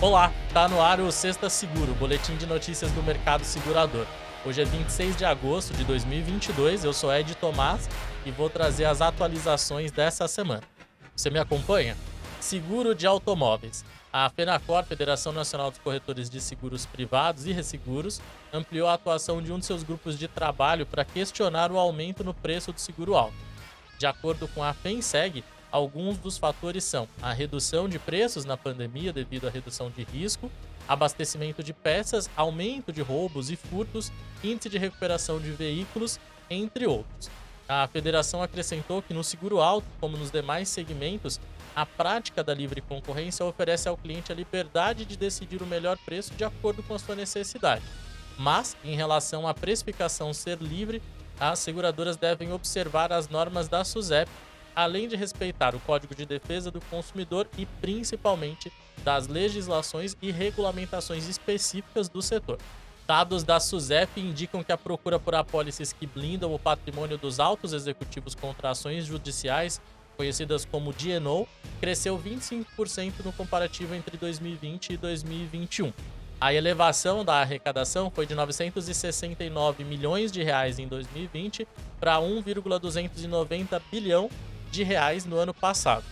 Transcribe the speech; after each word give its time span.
Olá, 0.00 0.32
tá 0.54 0.68
no 0.68 0.80
ar 0.80 1.00
o 1.00 1.10
Sexta 1.10 1.50
Seguro, 1.50 1.92
boletim 1.94 2.36
de 2.36 2.46
notícias 2.46 2.88
do 2.92 3.02
mercado 3.02 3.42
segurador. 3.42 4.06
Hoje 4.46 4.62
é 4.62 4.64
26 4.64 5.16
de 5.16 5.24
agosto 5.24 5.74
de 5.74 5.82
2022, 5.82 6.84
eu 6.84 6.92
sou 6.92 7.12
Ed 7.12 7.34
Tomás 7.34 7.90
e 8.24 8.30
vou 8.30 8.48
trazer 8.48 8.84
as 8.84 9.00
atualizações 9.00 9.90
dessa 9.90 10.28
semana. 10.28 10.62
Você 11.16 11.30
me 11.30 11.40
acompanha? 11.40 11.96
Seguro 12.38 12.94
de 12.94 13.08
automóveis. 13.08 13.84
A 14.12 14.30
FENACOR, 14.30 14.84
Federação 14.84 15.32
Nacional 15.32 15.68
dos 15.68 15.80
Corretores 15.80 16.30
de 16.30 16.40
Seguros 16.40 16.86
Privados 16.86 17.44
e 17.44 17.50
Resseguros, 17.50 18.20
ampliou 18.52 18.86
a 18.86 18.94
atuação 18.94 19.42
de 19.42 19.52
um 19.52 19.58
de 19.58 19.66
seus 19.66 19.82
grupos 19.82 20.16
de 20.16 20.28
trabalho 20.28 20.86
para 20.86 21.04
questionar 21.04 21.72
o 21.72 21.78
aumento 21.78 22.22
no 22.22 22.32
preço 22.32 22.72
do 22.72 22.78
seguro 22.78 23.16
alto. 23.16 23.34
De 23.98 24.06
acordo 24.06 24.46
com 24.46 24.62
a 24.62 24.72
FENSEG, 24.72 25.42
Alguns 25.70 26.16
dos 26.16 26.38
fatores 26.38 26.84
são 26.84 27.06
a 27.20 27.32
redução 27.32 27.88
de 27.88 27.98
preços 27.98 28.44
na 28.44 28.56
pandemia 28.56 29.12
devido 29.12 29.46
à 29.46 29.50
redução 29.50 29.90
de 29.90 30.02
risco, 30.02 30.50
abastecimento 30.88 31.62
de 31.62 31.74
peças, 31.74 32.30
aumento 32.34 32.90
de 32.90 33.02
roubos 33.02 33.50
e 33.50 33.56
furtos, 33.56 34.10
índice 34.42 34.70
de 34.70 34.78
recuperação 34.78 35.38
de 35.38 35.50
veículos, 35.50 36.18
entre 36.48 36.86
outros. 36.86 37.30
A 37.68 37.86
federação 37.86 38.42
acrescentou 38.42 39.02
que 39.02 39.12
no 39.12 39.22
seguro 39.22 39.60
alto, 39.60 39.86
como 40.00 40.16
nos 40.16 40.30
demais 40.30 40.70
segmentos, 40.70 41.38
a 41.76 41.84
prática 41.84 42.42
da 42.42 42.54
livre 42.54 42.80
concorrência 42.80 43.44
oferece 43.44 43.86
ao 43.88 43.96
cliente 43.96 44.32
a 44.32 44.34
liberdade 44.34 45.04
de 45.04 45.18
decidir 45.18 45.62
o 45.62 45.66
melhor 45.66 45.98
preço 45.98 46.34
de 46.34 46.44
acordo 46.44 46.82
com 46.82 46.94
a 46.94 46.98
sua 46.98 47.14
necessidade. 47.14 47.84
Mas, 48.38 48.74
em 48.82 48.96
relação 48.96 49.46
à 49.46 49.52
precificação 49.52 50.32
ser 50.32 50.56
livre, 50.58 51.02
as 51.38 51.58
seguradoras 51.58 52.16
devem 52.16 52.52
observar 52.52 53.12
as 53.12 53.28
normas 53.28 53.68
da 53.68 53.84
SUSEP 53.84 54.30
além 54.78 55.08
de 55.08 55.16
respeitar 55.16 55.74
o 55.74 55.80
Código 55.80 56.14
de 56.14 56.24
Defesa 56.24 56.70
do 56.70 56.80
Consumidor 56.82 57.48
e 57.58 57.66
principalmente 57.66 58.72
das 59.02 59.26
legislações 59.26 60.16
e 60.22 60.30
regulamentações 60.30 61.28
específicas 61.28 62.08
do 62.08 62.22
setor. 62.22 62.58
Dados 63.04 63.42
da 63.42 63.58
SUSEP 63.58 64.20
indicam 64.20 64.62
que 64.62 64.70
a 64.70 64.78
procura 64.78 65.18
por 65.18 65.34
apólices 65.34 65.92
que 65.92 66.06
blindam 66.06 66.54
o 66.54 66.60
patrimônio 66.60 67.18
dos 67.18 67.40
altos 67.40 67.72
executivos 67.72 68.36
contra 68.36 68.70
ações 68.70 69.04
judiciais, 69.04 69.80
conhecidas 70.16 70.64
como 70.64 70.92
DNO, 70.92 71.48
cresceu 71.80 72.16
25% 72.16 73.24
no 73.24 73.32
comparativo 73.32 73.96
entre 73.96 74.16
2020 74.16 74.90
e 74.90 74.96
2021. 74.96 75.92
A 76.40 76.54
elevação 76.54 77.24
da 77.24 77.40
arrecadação 77.40 78.12
foi 78.12 78.26
de 78.26 78.36
969 78.36 79.82
milhões 79.82 80.30
de 80.30 80.44
reais 80.44 80.78
em 80.78 80.86
2020 80.86 81.66
para 81.98 82.20
1,290 82.20 83.82
bilhão 83.90 84.30
de 84.70 84.82
reais 84.82 85.24
no 85.24 85.36
ano 85.36 85.52
passado. 85.54 86.04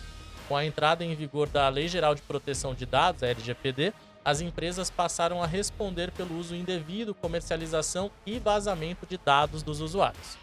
Com 0.47 0.55
a 0.55 0.65
entrada 0.65 1.03
em 1.03 1.13
vigor 1.15 1.47
da 1.47 1.67
Lei 1.69 1.87
Geral 1.87 2.15
de 2.15 2.21
Proteção 2.21 2.73
de 2.73 2.85
Dados, 2.85 3.23
a 3.23 3.27
LGPD, 3.27 3.93
as 4.23 4.41
empresas 4.41 4.89
passaram 4.89 5.41
a 5.41 5.47
responder 5.47 6.11
pelo 6.11 6.37
uso 6.37 6.55
indevido, 6.55 7.13
comercialização 7.13 8.11
e 8.25 8.39
vazamento 8.39 9.05
de 9.05 9.17
dados 9.17 9.63
dos 9.63 9.79
usuários. 9.79 10.37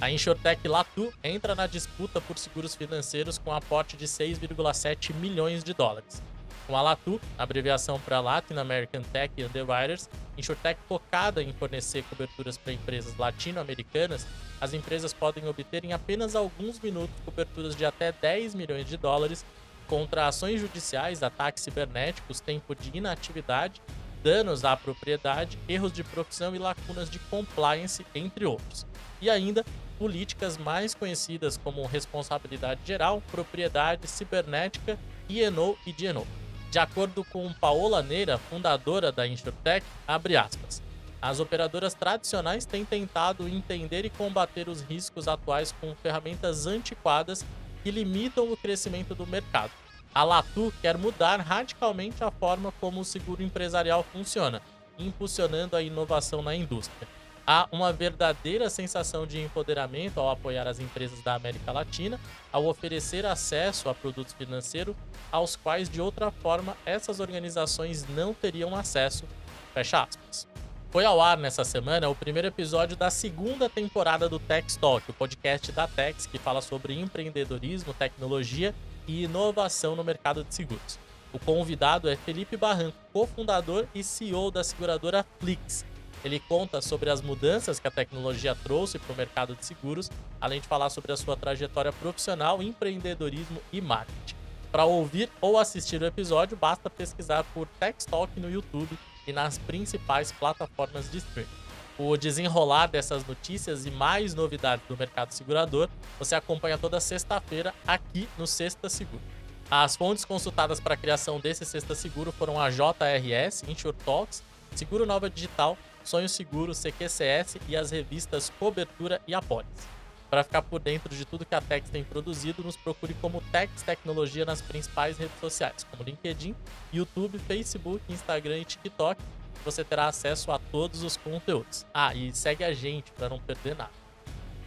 A 0.00 0.10
Insurtech 0.10 0.66
Latu 0.66 1.12
entra 1.22 1.54
na 1.54 1.66
disputa 1.66 2.20
por 2.20 2.38
seguros 2.38 2.74
financeiros 2.74 3.38
com 3.38 3.52
aporte 3.52 3.96
de 3.96 4.06
6,7 4.06 5.14
milhões 5.14 5.62
de 5.62 5.74
dólares. 5.74 6.22
Com 6.70 6.76
a 6.76 6.82
Latu, 6.82 7.20
abreviação 7.36 7.98
para 7.98 8.20
Latin 8.20 8.54
American 8.54 9.02
Tech 9.02 9.34
Underwriters, 9.42 10.08
Insurtech 10.38 10.78
focada 10.88 11.42
em 11.42 11.52
fornecer 11.52 12.04
coberturas 12.04 12.56
para 12.56 12.72
empresas 12.72 13.16
latino-americanas, 13.16 14.24
as 14.60 14.72
empresas 14.72 15.12
podem 15.12 15.48
obter 15.48 15.84
em 15.84 15.92
apenas 15.92 16.36
alguns 16.36 16.78
minutos 16.78 17.12
coberturas 17.24 17.74
de 17.74 17.84
até 17.84 18.12
10 18.12 18.54
milhões 18.54 18.86
de 18.86 18.96
dólares 18.96 19.44
contra 19.88 20.28
ações 20.28 20.60
judiciais, 20.60 21.24
ataques 21.24 21.64
cibernéticos, 21.64 22.38
tempo 22.38 22.72
de 22.72 22.96
inatividade, 22.96 23.82
danos 24.22 24.64
à 24.64 24.76
propriedade, 24.76 25.58
erros 25.68 25.92
de 25.92 26.04
profissão 26.04 26.54
e 26.54 26.58
lacunas 26.60 27.10
de 27.10 27.18
compliance, 27.18 28.06
entre 28.14 28.46
outros. 28.46 28.86
E 29.20 29.28
ainda 29.28 29.64
políticas 29.98 30.56
mais 30.56 30.94
conhecidas 30.94 31.56
como 31.56 31.84
responsabilidade 31.84 32.82
geral, 32.84 33.20
propriedade 33.32 34.06
cibernética, 34.06 34.96
INO 35.28 35.76
e 35.84 35.92
DNO. 35.92 36.39
De 36.70 36.78
acordo 36.78 37.24
com 37.24 37.52
Paola 37.52 38.00
Neira, 38.00 38.38
fundadora 38.38 39.10
da 39.10 39.26
InsurTech, 39.26 39.84
abre 40.06 40.36
aspas. 40.36 40.80
As 41.20 41.40
operadoras 41.40 41.94
tradicionais 41.94 42.64
têm 42.64 42.84
tentado 42.84 43.48
entender 43.48 44.04
e 44.04 44.10
combater 44.10 44.68
os 44.68 44.80
riscos 44.80 45.26
atuais 45.26 45.74
com 45.80 45.94
ferramentas 45.96 46.68
antiquadas 46.68 47.44
que 47.82 47.90
limitam 47.90 48.50
o 48.52 48.56
crescimento 48.56 49.16
do 49.16 49.26
mercado. 49.26 49.72
A 50.14 50.22
Latu 50.22 50.72
quer 50.80 50.96
mudar 50.96 51.40
radicalmente 51.40 52.22
a 52.22 52.30
forma 52.30 52.72
como 52.80 53.00
o 53.00 53.04
seguro 53.04 53.42
empresarial 53.42 54.04
funciona, 54.04 54.62
impulsionando 54.96 55.76
a 55.76 55.82
inovação 55.82 56.40
na 56.40 56.54
indústria 56.54 57.08
há 57.46 57.68
uma 57.72 57.92
verdadeira 57.92 58.70
sensação 58.70 59.26
de 59.26 59.40
empoderamento 59.40 60.18
ao 60.18 60.30
apoiar 60.30 60.66
as 60.66 60.78
empresas 60.78 61.20
da 61.22 61.34
América 61.34 61.72
Latina, 61.72 62.20
ao 62.52 62.66
oferecer 62.66 63.26
acesso 63.26 63.88
a 63.88 63.94
produtos 63.94 64.32
financeiros 64.32 64.94
aos 65.30 65.56
quais 65.56 65.88
de 65.88 66.00
outra 66.00 66.30
forma 66.30 66.76
essas 66.84 67.20
organizações 67.20 68.06
não 68.08 68.34
teriam 68.34 68.74
acesso. 68.74 69.24
Fecha 69.72 70.02
aspas. 70.02 70.48
Foi 70.90 71.04
ao 71.04 71.20
ar 71.20 71.38
nessa 71.38 71.62
semana 71.62 72.08
o 72.08 72.16
primeiro 72.16 72.48
episódio 72.48 72.96
da 72.96 73.10
segunda 73.10 73.68
temporada 73.68 74.28
do 74.28 74.40
Tech 74.40 74.76
Talk, 74.78 75.08
o 75.08 75.14
podcast 75.14 75.70
da 75.70 75.86
Tex 75.86 76.26
que 76.26 76.36
fala 76.36 76.60
sobre 76.60 76.98
empreendedorismo, 76.98 77.94
tecnologia 77.94 78.74
e 79.06 79.22
inovação 79.22 79.94
no 79.94 80.02
mercado 80.02 80.42
de 80.42 80.52
seguros. 80.52 80.98
O 81.32 81.38
convidado 81.38 82.08
é 82.08 82.16
Felipe 82.16 82.56
Barranco, 82.56 82.96
cofundador 83.12 83.86
e 83.94 84.02
CEO 84.02 84.50
da 84.50 84.64
seguradora 84.64 85.24
Flix, 85.38 85.84
ele 86.24 86.40
conta 86.40 86.80
sobre 86.80 87.10
as 87.10 87.20
mudanças 87.20 87.78
que 87.78 87.88
a 87.88 87.90
tecnologia 87.90 88.54
trouxe 88.54 88.98
para 88.98 89.12
o 89.12 89.16
mercado 89.16 89.54
de 89.54 89.64
seguros, 89.64 90.10
além 90.40 90.60
de 90.60 90.68
falar 90.68 90.90
sobre 90.90 91.12
a 91.12 91.16
sua 91.16 91.36
trajetória 91.36 91.92
profissional, 91.92 92.62
empreendedorismo 92.62 93.60
e 93.72 93.80
marketing. 93.80 94.34
Para 94.70 94.84
ouvir 94.84 95.28
ou 95.40 95.58
assistir 95.58 96.00
o 96.00 96.06
episódio, 96.06 96.56
basta 96.56 96.88
pesquisar 96.88 97.44
por 97.54 97.66
Tech 97.78 98.06
Talk 98.06 98.38
no 98.38 98.50
YouTube 98.50 98.96
e 99.26 99.32
nas 99.32 99.58
principais 99.58 100.30
plataformas 100.30 101.10
de 101.10 101.18
streaming. 101.18 101.60
O 101.98 102.16
desenrolar 102.16 102.86
dessas 102.86 103.26
notícias 103.26 103.84
e 103.84 103.90
mais 103.90 104.32
novidades 104.32 104.86
do 104.86 104.96
mercado 104.96 105.32
segurador 105.32 105.88
você 106.18 106.34
acompanha 106.34 106.78
toda 106.78 107.00
sexta-feira 107.00 107.74
aqui 107.86 108.28
no 108.38 108.46
Sexta 108.46 108.88
Seguro. 108.88 109.22
As 109.70 109.96
fontes 109.96 110.24
consultadas 110.24 110.80
para 110.80 110.94
a 110.94 110.96
criação 110.96 111.38
desse 111.38 111.64
Sexta 111.64 111.94
Seguro 111.94 112.32
foram 112.32 112.60
a 112.60 112.70
JRS, 112.70 113.64
Insure 113.68 113.94
Talks, 114.04 114.42
Seguro 114.74 115.04
Nova 115.04 115.28
Digital 115.28 115.76
Sonho 116.04 116.28
Seguro, 116.28 116.72
CQCS 116.72 117.58
e 117.68 117.76
as 117.76 117.90
revistas 117.90 118.52
Cobertura 118.58 119.20
e 119.26 119.34
Apólice. 119.34 120.00
Para 120.30 120.44
ficar 120.44 120.62
por 120.62 120.78
dentro 120.78 121.14
de 121.14 121.24
tudo 121.24 121.44
que 121.44 121.54
a 121.54 121.60
Tex 121.60 121.90
tem 121.90 122.04
produzido, 122.04 122.62
nos 122.62 122.76
procure 122.76 123.14
como 123.14 123.42
Tex 123.50 123.82
Tecnologia 123.82 124.44
nas 124.44 124.62
principais 124.62 125.18
redes 125.18 125.38
sociais, 125.40 125.84
como 125.90 126.04
LinkedIn, 126.04 126.54
YouTube, 126.92 127.38
Facebook, 127.40 128.00
Instagram 128.08 128.58
e 128.58 128.64
TikTok. 128.64 129.20
Você 129.64 129.82
terá 129.82 130.06
acesso 130.06 130.52
a 130.52 130.58
todos 130.58 131.02
os 131.02 131.16
conteúdos. 131.16 131.84
Ah, 131.92 132.14
e 132.14 132.32
segue 132.32 132.62
a 132.62 132.72
gente 132.72 133.10
para 133.10 133.28
não 133.28 133.40
perder 133.40 133.74
nada. 133.74 133.90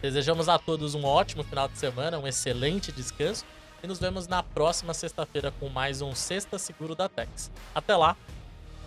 Desejamos 0.02 0.50
a 0.50 0.58
todos 0.58 0.94
um 0.94 1.04
ótimo 1.06 1.42
final 1.42 1.66
de 1.66 1.78
semana, 1.78 2.18
um 2.18 2.26
excelente 2.26 2.92
descanso 2.92 3.42
e 3.82 3.86
nos 3.86 3.98
vemos 3.98 4.28
na 4.28 4.42
próxima 4.42 4.92
sexta-feira 4.92 5.50
com 5.58 5.70
mais 5.70 6.02
um 6.02 6.14
Sexta 6.14 6.58
Seguro 6.58 6.94
da 6.94 7.08
Tex. 7.08 7.50
Até 7.74 7.96
lá, 7.96 8.14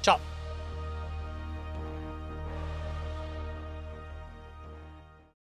tchau! 0.04 0.37